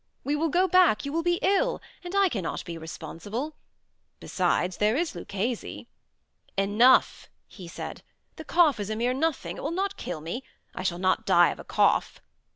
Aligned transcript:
We 0.23 0.35
will 0.35 0.49
go 0.49 0.67
back; 0.67 1.05
you 1.05 1.13
will 1.13 1.21
be 1.21 1.37
ill, 1.43 1.79
and 2.03 2.15
I 2.15 2.27
cannot 2.27 2.65
be 2.65 2.75
responsible. 2.75 3.55
Besides, 4.19 4.77
there 4.77 4.95
is 4.97 5.13
Luchesi—" 5.13 5.85
"Enough," 6.57 7.29
he 7.47 7.67
said; 7.67 8.01
"the 8.35 8.43
cough 8.43 8.79
is 8.79 8.89
a 8.89 8.95
mere 8.95 9.13
nothing; 9.13 9.57
it 9.57 9.63
will 9.63 9.69
not 9.69 9.97
kill 9.97 10.19
me. 10.19 10.43
I 10.73 10.81
shall 10.81 10.97
not 10.97 11.27
die 11.27 11.51
of 11.51 11.59
a 11.59 11.63
cough." 11.63 12.19